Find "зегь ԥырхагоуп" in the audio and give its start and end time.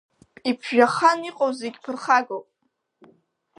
1.59-2.45